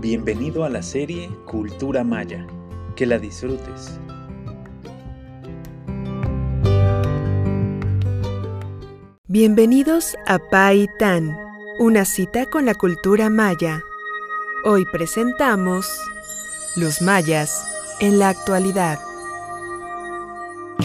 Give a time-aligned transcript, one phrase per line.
[0.00, 2.46] Bienvenido a la serie Cultura Maya.
[2.94, 3.98] Que la disfrutes.
[9.26, 11.36] Bienvenidos a Pai Tan,
[11.80, 13.82] una cita con la cultura maya.
[14.64, 15.90] Hoy presentamos
[16.76, 17.60] los mayas
[17.98, 19.00] en la actualidad.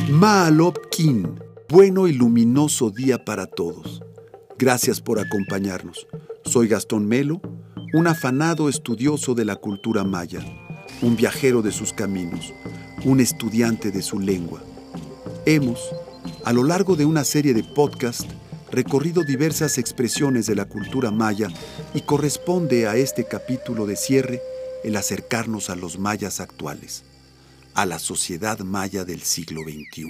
[0.09, 1.39] Maalopkin,
[1.69, 4.01] bueno y luminoso día para todos.
[4.57, 6.07] Gracias por acompañarnos.
[6.45, 7.41] Soy Gastón Melo
[7.93, 10.39] un afanado estudioso de la cultura maya,
[11.03, 12.51] un viajero de sus caminos,
[13.05, 14.63] un estudiante de su lengua.
[15.45, 15.79] Hemos,
[16.43, 18.25] a lo largo de una serie de podcasts,
[18.71, 21.49] recorrido diversas expresiones de la cultura maya
[21.93, 24.41] y corresponde a este capítulo de cierre
[24.83, 27.03] el acercarnos a los mayas actuales,
[27.75, 30.07] a la sociedad maya del siglo XXI.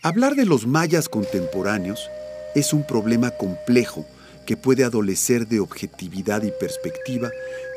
[0.00, 2.08] Hablar de los mayas contemporáneos
[2.54, 4.06] es un problema complejo
[4.44, 7.30] que puede adolecer de objetividad y perspectiva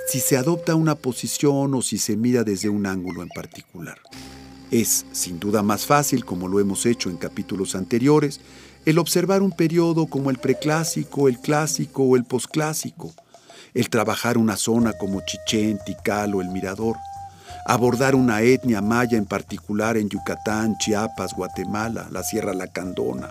[0.07, 3.99] si se adopta una posición o si se mira desde un ángulo en particular.
[4.71, 8.39] Es, sin duda, más fácil, como lo hemos hecho en capítulos anteriores,
[8.85, 13.13] el observar un periodo como el preclásico, el clásico o el posclásico,
[13.73, 16.95] el trabajar una zona como Chichén, Tikal o el Mirador,
[17.65, 23.29] abordar una etnia maya en particular en Yucatán, Chiapas, Guatemala, la Sierra Lacandona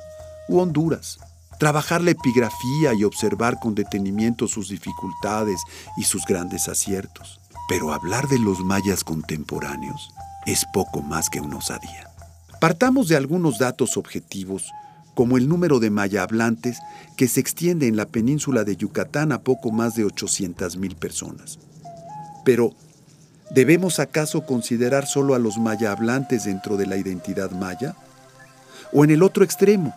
[0.49, 1.19] u Honduras
[1.59, 5.61] trabajar la epigrafía y observar con detenimiento sus dificultades
[5.97, 7.41] y sus grandes aciertos.
[7.69, 10.11] Pero hablar de los mayas contemporáneos
[10.47, 12.11] es poco más que una osadía.
[12.61, 14.71] Partamos de algunos datos objetivos,
[15.15, 16.79] como el número de maya hablantes
[17.17, 21.59] que se extiende en la península de Yucatán a poco más de 800.000 personas.
[22.45, 22.75] Pero,
[23.51, 27.97] ¿debemos acaso considerar solo a los maya hablantes dentro de la identidad maya?
[28.93, 29.95] ¿O en el otro extremo,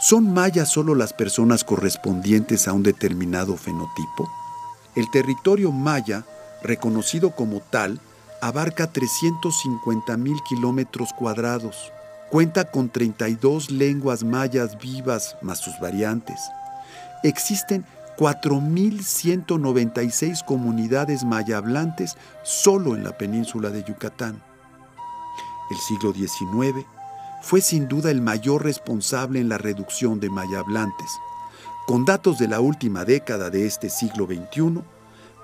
[0.00, 4.30] ¿Son mayas solo las personas correspondientes a un determinado fenotipo?
[4.96, 6.24] El territorio maya,
[6.62, 8.00] reconocido como tal,
[8.40, 11.92] abarca 350 mil kilómetros cuadrados.
[12.30, 16.40] Cuenta con 32 lenguas mayas vivas más sus variantes.
[17.22, 17.84] Existen
[18.16, 24.42] 4.196 comunidades maya hablantes solo en la península de Yucatán.
[25.70, 26.86] El siglo XIX
[27.42, 31.10] fue sin duda el mayor responsable en la reducción de maya hablantes.
[31.86, 34.82] Con datos de la última década de este siglo XXI,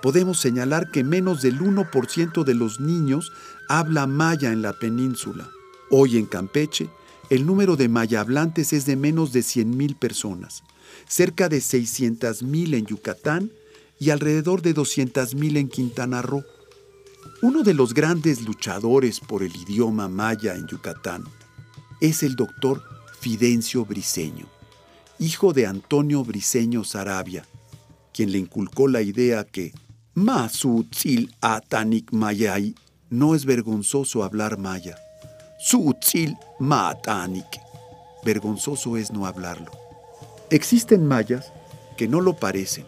[0.01, 3.31] podemos señalar que menos del 1% de los niños
[3.67, 5.49] habla maya en la península.
[5.89, 6.89] Hoy en Campeche,
[7.29, 10.63] el número de maya hablantes es de menos de 100.000 personas,
[11.07, 13.51] cerca de 600.000 en Yucatán
[13.99, 16.45] y alrededor de 200.000 en Quintana Roo.
[17.41, 21.23] Uno de los grandes luchadores por el idioma maya en Yucatán,
[22.01, 22.83] es el doctor
[23.19, 24.45] Fidencio Briceño,
[25.19, 27.45] hijo de Antonio Briceño Sarabia,
[28.13, 29.73] quien le inculcó la idea que
[30.13, 32.75] Masutzil Atanik Mayay
[33.09, 34.97] no es vergonzoso hablar maya.
[35.59, 37.45] Sutzil Matanik.
[38.23, 39.71] Vergonzoso es no hablarlo.
[40.49, 41.51] Existen mayas
[41.97, 42.85] que no lo parecen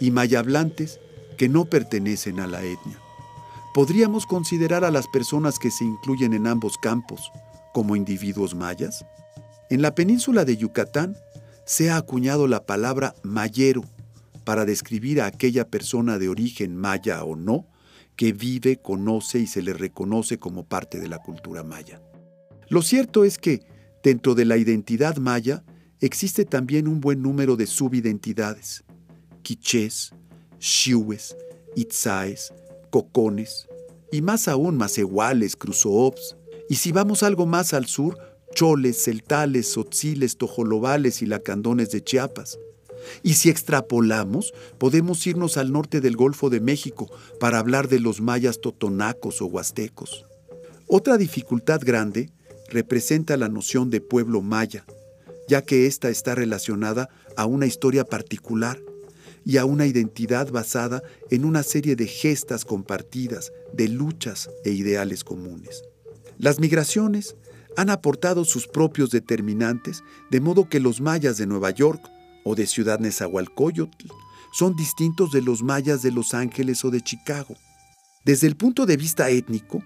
[0.00, 1.00] y mayablantes
[1.36, 2.98] que no pertenecen a la etnia.
[3.74, 7.30] Podríamos considerar a las personas que se incluyen en ambos campos,
[7.78, 9.06] como individuos mayas?
[9.70, 11.16] En la península de Yucatán
[11.64, 13.84] se ha acuñado la palabra mayero
[14.42, 17.68] para describir a aquella persona de origen maya o no
[18.16, 22.02] que vive, conoce y se le reconoce como parte de la cultura maya.
[22.68, 23.62] Lo cierto es que,
[24.02, 25.62] dentro de la identidad maya,
[26.00, 28.82] existe también un buen número de subidentidades.
[29.42, 30.10] Quichés,
[30.58, 31.36] xiues,
[31.76, 32.52] itzaes,
[32.90, 33.68] cocones,
[34.10, 36.34] y más aún macehuales, cruzoops,
[36.68, 38.18] y si vamos algo más al sur,
[38.54, 42.58] choles, celtales, sotziles, tojolobales y lacandones de Chiapas.
[43.22, 47.08] Y si extrapolamos, podemos irnos al norte del Golfo de México
[47.40, 50.26] para hablar de los mayas totonacos o huastecos.
[50.86, 52.30] Otra dificultad grande
[52.68, 54.84] representa la noción de pueblo maya,
[55.48, 58.78] ya que ésta está relacionada a una historia particular
[59.44, 65.24] y a una identidad basada en una serie de gestas compartidas, de luchas e ideales
[65.24, 65.82] comunes.
[66.38, 67.36] Las migraciones
[67.76, 72.00] han aportado sus propios determinantes, de modo que los mayas de Nueva York
[72.44, 74.06] o de Ciudad Nezahualcóyotl
[74.52, 77.56] son distintos de los mayas de Los Ángeles o de Chicago.
[78.24, 79.82] Desde el punto de vista étnico,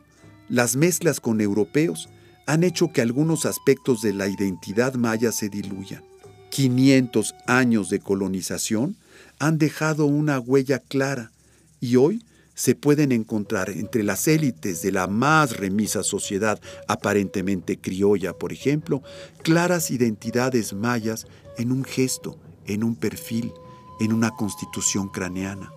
[0.49, 2.09] las mezclas con europeos
[2.47, 6.05] han hecho que algunos aspectos de la identidad maya se diluyan.
[6.51, 8.97] 500 años de colonización
[9.39, 11.33] han dejado una huella clara
[11.81, 12.25] y hoy
[12.63, 19.03] se pueden encontrar entre las élites de la más remisa sociedad aparentemente criolla, por ejemplo,
[19.43, 21.27] claras identidades mayas
[21.59, 23.53] en un gesto, en un perfil,
[23.99, 25.73] en una constitución craneana.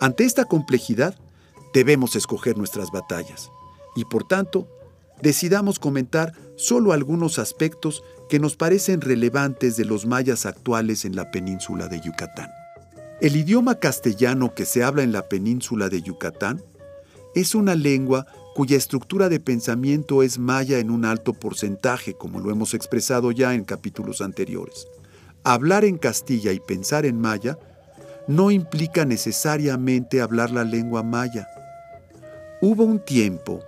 [0.00, 1.16] Ante esta complejidad,
[1.72, 3.52] debemos escoger nuestras batallas
[3.94, 4.66] y por tanto
[5.22, 11.30] decidamos comentar solo algunos aspectos que nos parecen relevantes de los mayas actuales en la
[11.30, 12.50] península de Yucatán.
[13.20, 16.62] El idioma castellano que se habla en la península de Yucatán
[17.34, 22.50] es una lengua cuya estructura de pensamiento es maya en un alto porcentaje, como lo
[22.50, 24.88] hemos expresado ya en capítulos anteriores.
[25.44, 27.58] Hablar en Castilla y pensar en maya
[28.26, 31.46] no implica necesariamente hablar la lengua maya.
[32.60, 33.60] Hubo un tiempo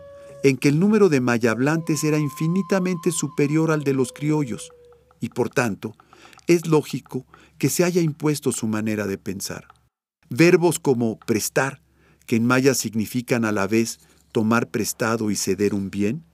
[0.43, 4.71] en que el número de mayablantes era infinitamente superior al de los criollos,
[5.21, 5.95] y por tanto,
[6.47, 7.27] es lógico
[7.59, 9.69] que se haya impuesto su manera de pensar.
[10.29, 11.81] Verbos como prestar,
[12.27, 14.01] que en maya significan a la vez
[14.33, 16.25] tomar prestado y ceder un bien,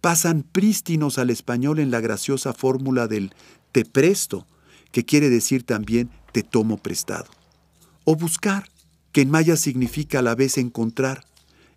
[0.00, 3.34] pasan prístinos al español en la graciosa fórmula del
[3.72, 4.46] te presto,
[4.90, 7.26] que quiere decir también te tomo prestado.
[8.04, 8.68] O buscar,
[9.12, 11.24] que en maya significa a la vez encontrar,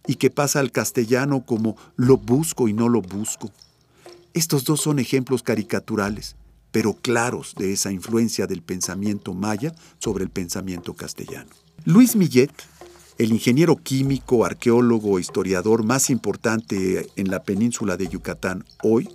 [0.08, 3.52] y que pasa al castellano como lo busco y no lo busco.
[4.34, 6.37] Estos dos son ejemplos caricaturales,
[6.72, 11.50] pero claros de esa influencia del pensamiento maya sobre el pensamiento castellano.
[11.86, 12.52] Luis Millet,
[13.18, 19.10] el ingeniero químico, arqueólogo, historiador más importante en la península de Yucatán hoy,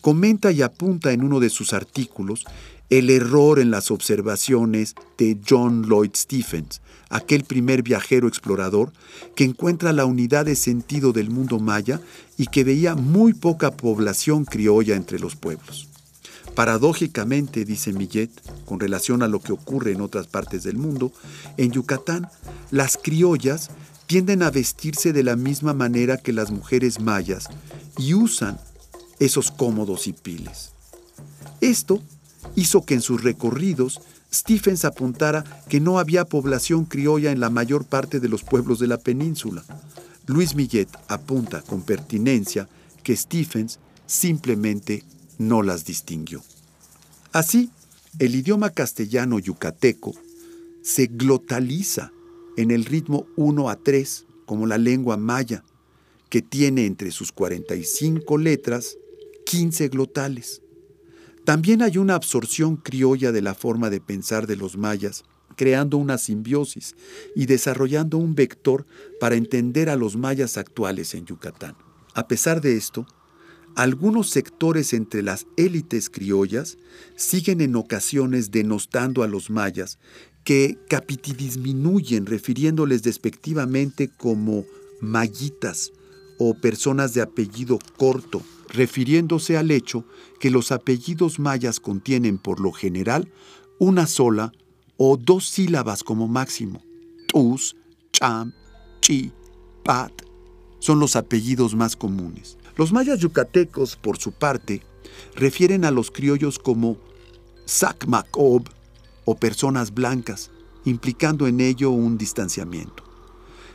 [0.00, 2.44] comenta y apunta en uno de sus artículos
[2.90, 8.92] el error en las observaciones de John Lloyd Stephens, aquel primer viajero explorador
[9.34, 12.00] que encuentra la unidad de sentido del mundo maya
[12.36, 15.87] y que veía muy poca población criolla entre los pueblos.
[16.58, 18.32] Paradójicamente, dice Millet,
[18.64, 21.12] con relación a lo que ocurre en otras partes del mundo,
[21.56, 22.28] en Yucatán
[22.72, 23.70] las criollas
[24.08, 27.48] tienden a vestirse de la misma manera que las mujeres mayas
[27.96, 28.58] y usan
[29.20, 30.72] esos cómodos hipiles.
[31.60, 32.02] Esto
[32.56, 34.00] hizo que en sus recorridos
[34.34, 38.88] Stephens apuntara que no había población criolla en la mayor parte de los pueblos de
[38.88, 39.62] la península.
[40.26, 42.68] Luis Millet apunta con pertinencia
[43.04, 43.78] que Stephens
[44.08, 45.04] simplemente
[45.38, 46.42] no las distinguió.
[47.32, 47.70] Así,
[48.18, 50.14] el idioma castellano yucateco
[50.82, 52.12] se glotaliza
[52.56, 55.62] en el ritmo 1 a 3, como la lengua maya,
[56.28, 58.96] que tiene entre sus 45 letras
[59.46, 60.62] 15 glotales.
[61.44, 65.24] También hay una absorción criolla de la forma de pensar de los mayas,
[65.56, 66.94] creando una simbiosis
[67.34, 68.86] y desarrollando un vector
[69.20, 71.76] para entender a los mayas actuales en Yucatán.
[72.14, 73.06] A pesar de esto,
[73.78, 76.78] algunos sectores entre las élites criollas
[77.14, 80.00] siguen en ocasiones denostando a los mayas,
[80.42, 84.64] que capitidisminuyen refiriéndoles despectivamente como
[85.00, 85.92] mayitas
[86.40, 90.04] o personas de apellido corto, refiriéndose al hecho
[90.40, 93.30] que los apellidos mayas contienen por lo general
[93.78, 94.50] una sola
[94.96, 96.82] o dos sílabas como máximo.
[97.28, 97.76] Tus,
[98.10, 98.52] Cham,
[99.02, 99.30] Chi,
[99.84, 100.10] Pat
[100.80, 102.58] son los apellidos más comunes.
[102.78, 104.82] Los mayas yucatecos, por su parte,
[105.34, 106.96] refieren a los criollos como
[107.64, 108.68] Sacmacob
[109.24, 110.52] o personas blancas,
[110.84, 113.02] implicando en ello un distanciamiento.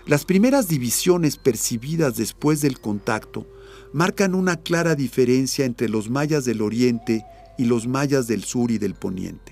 [0.06, 3.46] Las primeras divisiones percibidas después del contacto
[3.92, 7.26] marcan una clara diferencia entre los mayas del oriente
[7.58, 9.52] y los mayas del sur y del poniente.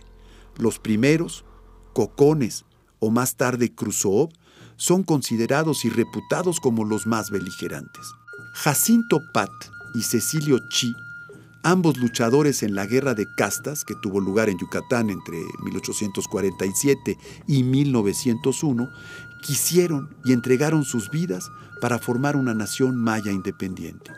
[0.57, 1.43] Los primeros,
[1.91, 2.63] Cocones
[2.99, 4.29] o más tarde Crusoe,
[4.77, 8.07] son considerados y reputados como los más beligerantes.
[8.53, 9.51] Jacinto Pat
[9.93, 10.95] y Cecilio Chi,
[11.63, 17.17] ambos luchadores en la guerra de castas que tuvo lugar en Yucatán entre 1847
[17.47, 18.89] y 1901,
[19.41, 24.11] quisieron y entregaron sus vidas para formar una nación maya independiente.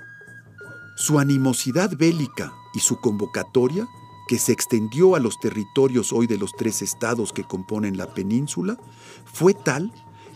[0.96, 3.88] Su animosidad bélica y su convocatoria,
[4.28, 8.78] que se extendió a los territorios hoy de los tres estados que componen la península,
[9.26, 9.92] fue tal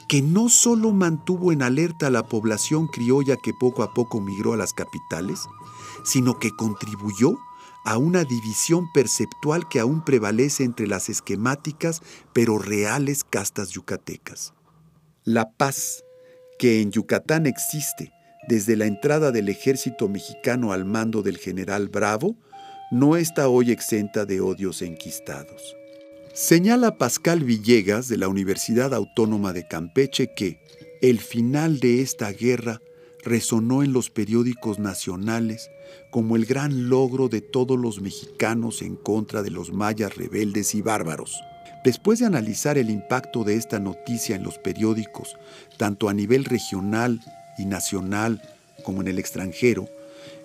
[0.08, 4.54] que no solo mantuvo en alerta a la población criolla que poco a poco migró
[4.54, 5.42] a las capitales,
[6.04, 7.38] sino que contribuyó
[7.84, 12.02] a una división perceptual que aún prevalece entre las esquemáticas
[12.34, 14.54] pero reales castas yucatecas.
[15.24, 16.04] La paz
[16.60, 18.12] que en Yucatán existe
[18.48, 22.38] desde la entrada del ejército mexicano al mando del general Bravo,
[22.92, 25.76] no está hoy exenta de odios enquistados.
[26.40, 30.60] Señala Pascal Villegas de la Universidad Autónoma de Campeche que
[31.02, 32.80] el final de esta guerra
[33.24, 35.72] resonó en los periódicos nacionales
[36.12, 40.84] como el gran logro de todos los mexicanos en contra de los mayas rebeldes y
[40.84, 41.42] bárbaros.
[41.84, 45.38] Después de analizar el impacto de esta noticia en los periódicos,
[45.78, 47.20] tanto a nivel regional
[47.58, 48.44] y nacional
[48.84, 49.90] como en el extranjero,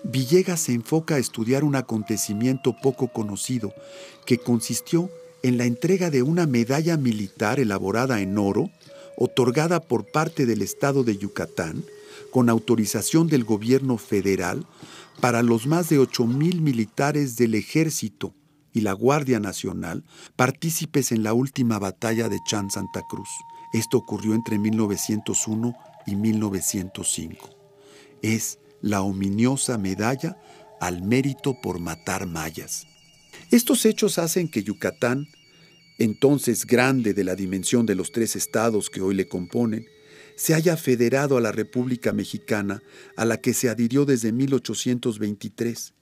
[0.04, 3.74] Villegas se enfoca a estudiar un acontecimiento poco conocido
[4.24, 5.10] que consistió
[5.42, 8.70] en la entrega de una medalla militar elaborada en oro
[9.16, 11.84] otorgada por parte del Estado de Yucatán,
[12.30, 14.66] con autorización del gobierno federal,
[15.20, 18.34] para los más de 8.000 militares del ejército
[18.72, 20.04] y la Guardia Nacional
[20.36, 23.28] partícipes en la última batalla de Chan Santa Cruz.
[23.72, 25.74] Esto ocurrió entre 1901
[26.06, 27.50] y 1905.
[28.22, 30.36] Es la ominiosa medalla
[30.80, 32.86] al mérito por matar mayas.
[33.50, 35.28] Estos hechos hacen que Yucatán,
[35.98, 39.86] entonces grande de la dimensión de los tres estados que hoy le componen,
[40.36, 42.82] se haya federado a la República Mexicana,
[43.16, 45.94] a la que se adhirió desde 1823,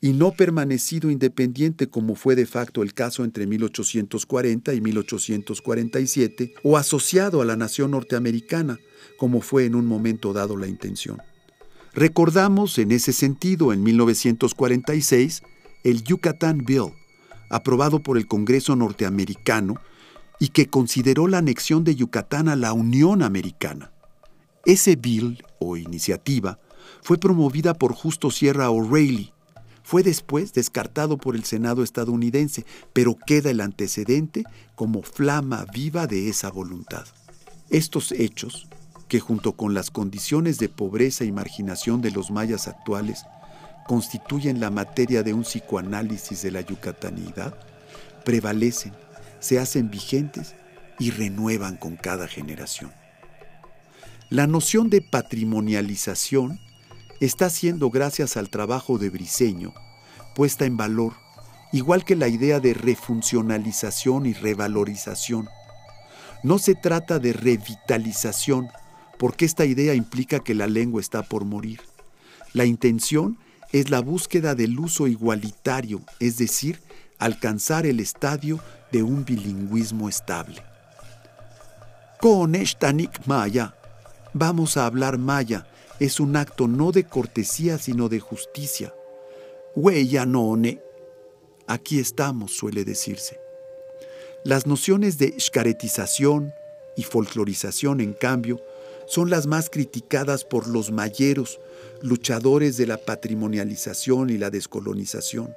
[0.00, 6.76] y no permanecido independiente como fue de facto el caso entre 1840 y 1847, o
[6.76, 8.78] asociado a la nación norteamericana,
[9.16, 11.22] como fue en un momento dado la intención.
[11.94, 15.42] Recordamos en ese sentido en 1946
[15.84, 16.92] el Yucatán Bill,
[17.50, 19.76] aprobado por el Congreso norteamericano
[20.38, 23.92] y que consideró la anexión de Yucatán a la Unión Americana.
[24.64, 26.58] Ese bill o iniciativa
[27.02, 29.32] fue promovida por Justo Sierra O'Reilly.
[29.82, 34.44] Fue después descartado por el Senado estadounidense, pero queda el antecedente
[34.76, 37.04] como flama viva de esa voluntad.
[37.70, 38.68] Estos hechos
[39.08, 43.24] que junto con las condiciones de pobreza y marginación de los mayas actuales
[43.86, 47.54] constituyen la materia de un psicoanálisis de la yucatanidad,
[48.24, 48.92] prevalecen,
[49.40, 50.54] se hacen vigentes
[50.98, 52.92] y renuevan con cada generación.
[54.30, 56.58] La noción de patrimonialización
[57.20, 59.74] está siendo, gracias al trabajo de Briceño,
[60.34, 61.12] puesta en valor,
[61.72, 65.48] igual que la idea de refuncionalización y revalorización.
[66.42, 68.68] No se trata de revitalización,
[69.18, 71.80] porque esta idea implica que la lengua está por morir.
[72.54, 73.51] La intención es
[73.90, 76.80] la búsqueda del uso igualitario, es decir,
[77.18, 78.60] alcanzar el estadio
[78.90, 80.62] de un bilingüismo estable.
[82.20, 83.74] Con Eshtanik Maya,
[84.34, 85.66] vamos a hablar maya,
[85.98, 88.92] es un acto no de cortesía sino de justicia.
[89.74, 90.26] Huella.
[91.66, 93.40] Aquí estamos, suele decirse.
[94.44, 96.52] Las nociones de shkaretización
[96.96, 98.60] y folclorización, en cambio,
[99.12, 101.60] son las más criticadas por los mayeros,
[102.00, 105.54] luchadores de la patrimonialización y la descolonización.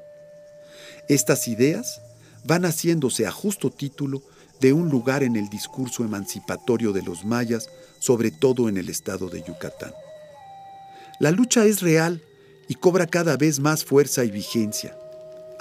[1.08, 2.02] Estas ideas
[2.44, 4.22] van haciéndose a justo título
[4.60, 7.70] de un lugar en el discurso emancipatorio de los mayas,
[8.00, 9.94] sobre todo en el estado de Yucatán.
[11.22, 12.22] La lucha es real
[12.68, 14.98] y cobra cada vez más fuerza y vigencia.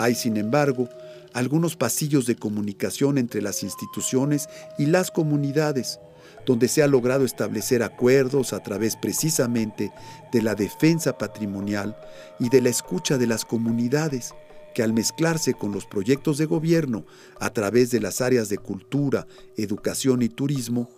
[0.01, 0.89] Hay, sin embargo,
[1.33, 4.49] algunos pasillos de comunicación entre las instituciones
[4.79, 6.01] y las comunidades,
[6.47, 9.93] donde se ha logrado establecer acuerdos a través precisamente
[10.33, 11.97] de la defensa patrimonial
[12.39, 14.35] y de la escucha de las comunidades,
[14.75, 17.07] que al mezclarse con los proyectos de gobierno
[17.39, 19.27] a través de las áreas de cultura,
[19.57, 20.91] educación y turismo,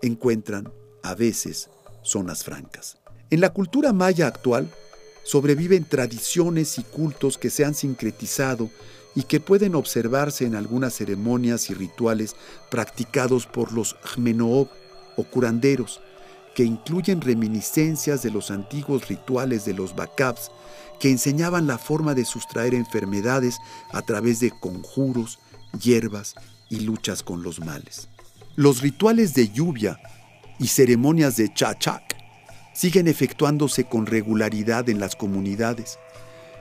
[0.00, 1.68] encuentran a veces
[2.02, 2.98] zonas francas.
[3.30, 4.68] En la cultura maya actual
[5.24, 8.70] sobreviven tradiciones y cultos que se han sincretizado
[9.14, 12.36] y que pueden observarse en algunas ceremonias y rituales
[12.70, 14.68] practicados por los jmenoob
[15.16, 16.00] o curanderos,
[16.54, 20.50] que incluyen reminiscencias de los antiguos rituales de los Bacabs,
[21.00, 23.56] que enseñaban la forma de sustraer enfermedades
[23.92, 25.38] a través de conjuros,
[25.80, 26.34] hierbas
[26.68, 28.08] y luchas con los males.
[28.54, 29.98] Los rituales de lluvia
[30.58, 32.16] y ceremonias de chachak
[32.74, 35.98] siguen efectuándose con regularidad en las comunidades,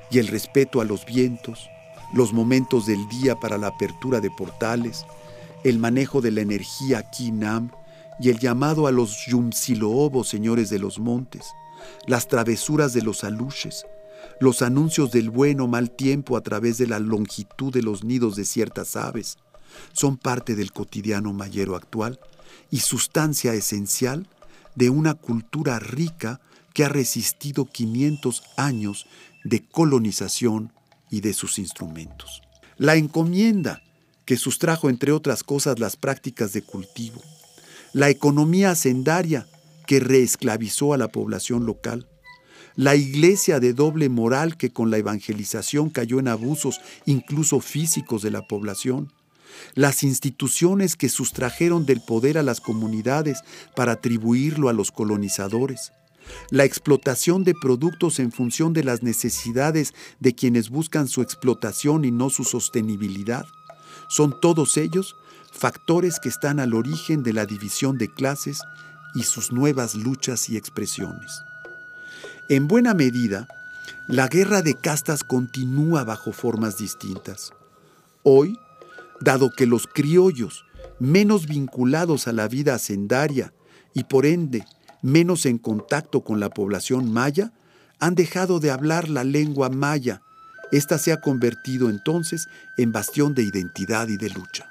[0.10, 1.70] y el respeto a los vientos,
[2.14, 5.06] los momentos del día para la apertura de portales,
[5.64, 7.72] el manejo de la energía Kinam
[8.20, 11.48] y el llamado a los Yumsiloobos, señores de los montes,
[12.08, 13.86] las travesuras de los aluches,
[14.40, 18.36] los anuncios del buen o mal tiempo a través de la longitud de los nidos
[18.36, 19.38] de ciertas aves,
[19.94, 22.20] son parte del cotidiano mayero actual
[22.70, 24.28] y sustancia esencial
[24.76, 26.42] de una cultura rica
[26.74, 29.08] que ha resistido 500 años
[29.44, 30.72] de colonización
[31.12, 32.42] y de sus instrumentos.
[32.78, 33.84] La encomienda,
[34.26, 37.22] que sustrajo entre otras cosas las prácticas de cultivo.
[37.94, 39.46] La economía hacendaria,
[39.86, 42.08] que reesclavizó a la población local.
[42.76, 48.32] La iglesia de doble moral que con la evangelización cayó en abusos incluso físicos de
[48.32, 49.12] la población.
[49.76, 53.42] Las instituciones que sustrajeron del poder a las comunidades
[53.76, 55.92] para atribuirlo a los colonizadores
[56.50, 62.12] la explotación de productos en función de las necesidades de quienes buscan su explotación y
[62.12, 63.46] no su sostenibilidad.
[64.10, 65.16] Son todos ellos
[65.52, 68.62] factores que están al origen de la división de clases
[69.14, 71.42] y sus nuevas luchas y expresiones.
[72.50, 73.48] En buena medida,
[74.08, 77.54] la guerra de castas continúa bajo formas distintas.
[78.24, 78.58] Hoy,
[79.20, 80.66] dado que los criollos
[81.00, 83.54] menos vinculados a la vida hacendaria
[83.94, 84.66] y por ende
[85.02, 87.52] menos en contacto con la población maya,
[88.00, 90.22] han dejado de hablar la lengua maya.
[90.72, 94.66] Esta se ha convertido entonces en bastión de identidad y de lucha.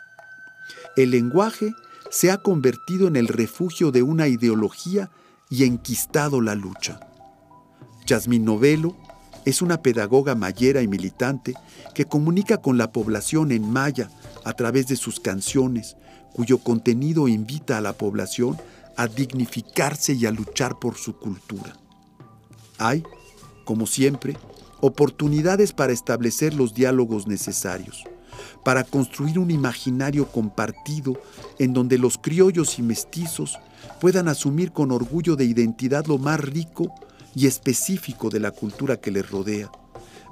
[0.97, 1.73] El lenguaje
[2.11, 5.11] se ha convertido en el refugio de una ideología
[5.49, 7.01] y enquistado la lucha.
[8.07, 8.97] Yasmín Novelo
[9.45, 11.55] es una pedagoga mayera y militante
[11.95, 14.11] que comunica con la población en maya
[14.45, 15.97] a través de sus canciones,
[16.33, 18.57] cuyo contenido invita a la población
[18.97, 21.76] a dignificarse y a luchar por su cultura.
[22.78, 23.02] Hay,
[23.64, 24.37] como siempre,
[24.80, 28.04] oportunidades para establecer los diálogos necesarios,
[28.64, 31.20] para construir un imaginario compartido
[31.59, 33.59] en donde los criollos y mestizos
[34.00, 36.94] puedan asumir con orgullo de identidad lo más rico
[37.35, 39.70] y específico de la cultura que les rodea,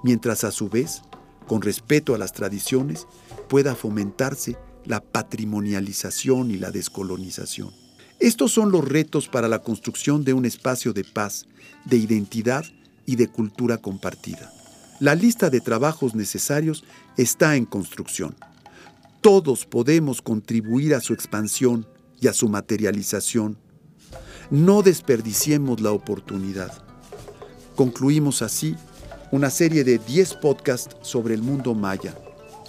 [0.02, 1.02] mientras a su vez,
[1.46, 3.06] con respeto a las tradiciones,
[3.48, 7.87] pueda fomentarse la patrimonialización y la descolonización.
[8.20, 11.46] Estos son los retos para la construcción de un espacio de paz,
[11.84, 12.64] de identidad
[13.06, 14.52] y de cultura compartida.
[14.98, 16.84] La lista de trabajos necesarios
[17.16, 18.34] está en construcción.
[19.20, 21.86] Todos podemos contribuir a su expansión
[22.20, 23.56] y a su materialización.
[24.50, 26.72] No desperdiciemos la oportunidad.
[27.76, 28.74] Concluimos así
[29.30, 32.16] una serie de 10 podcasts sobre el mundo maya,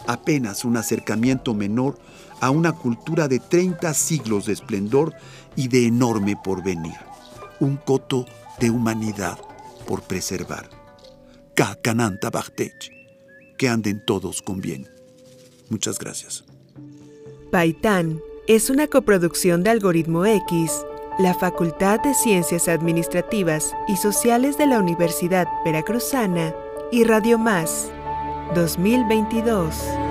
[0.10, 1.98] apenas un acercamiento menor
[2.42, 5.13] a una cultura de 30 siglos de esplendor
[5.56, 6.98] y de enorme porvenir,
[7.60, 8.25] un coto
[8.60, 9.38] de humanidad
[9.88, 10.70] por preservar.
[11.54, 12.92] Kakananta Bachtech,
[13.58, 14.88] que anden todos con bien.
[15.70, 16.44] Muchas gracias.
[17.51, 20.86] Paitán es una coproducción de Algoritmo X
[21.20, 26.56] la Facultad de Ciencias Administrativas y Sociales de la Universidad Veracruzana
[26.94, 27.92] y Radio Más
[28.53, 30.09] 2022.